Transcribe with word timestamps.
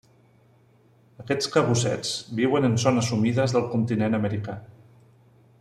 Aquests 1.23 1.49
cabussets 1.57 2.15
viuen 2.41 2.67
en 2.71 2.81
zones 2.87 3.13
humides 3.19 3.57
del 3.59 3.71
continent 3.77 4.23
americà. 4.23 4.61